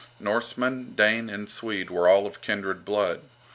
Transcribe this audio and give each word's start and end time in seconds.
Norseman, 0.19 0.95
Dane, 0.95 1.29
and 1.29 1.47
Swede 1.47 1.91
were 1.91 2.07
all 2.09 2.25
of 2.25 2.41
kindred 2.41 2.83
blood. 2.83 3.21